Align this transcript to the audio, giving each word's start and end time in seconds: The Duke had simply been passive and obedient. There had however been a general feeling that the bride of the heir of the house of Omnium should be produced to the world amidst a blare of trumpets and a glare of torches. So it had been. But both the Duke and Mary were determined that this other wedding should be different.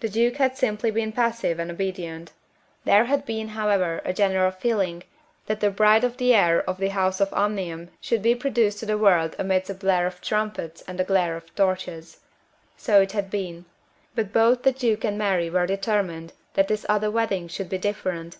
The 0.00 0.10
Duke 0.10 0.36
had 0.36 0.54
simply 0.58 0.90
been 0.90 1.12
passive 1.12 1.58
and 1.58 1.70
obedient. 1.70 2.32
There 2.84 3.06
had 3.06 3.26
however 3.26 4.00
been 4.04 4.10
a 4.10 4.14
general 4.14 4.50
feeling 4.50 5.02
that 5.46 5.60
the 5.60 5.70
bride 5.70 6.04
of 6.04 6.18
the 6.18 6.34
heir 6.34 6.60
of 6.68 6.76
the 6.76 6.88
house 6.90 7.22
of 7.22 7.32
Omnium 7.32 7.88
should 7.98 8.20
be 8.20 8.34
produced 8.34 8.80
to 8.80 8.84
the 8.84 8.98
world 8.98 9.34
amidst 9.38 9.70
a 9.70 9.74
blare 9.74 10.06
of 10.06 10.20
trumpets 10.20 10.82
and 10.86 11.00
a 11.00 11.04
glare 11.04 11.36
of 11.38 11.54
torches. 11.54 12.20
So 12.76 13.00
it 13.00 13.12
had 13.12 13.30
been. 13.30 13.64
But 14.14 14.30
both 14.30 14.62
the 14.62 14.72
Duke 14.72 15.04
and 15.04 15.16
Mary 15.16 15.48
were 15.48 15.66
determined 15.66 16.34
that 16.52 16.68
this 16.68 16.84
other 16.90 17.10
wedding 17.10 17.48
should 17.48 17.70
be 17.70 17.78
different. 17.78 18.36